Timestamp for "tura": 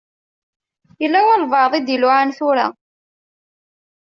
2.37-2.67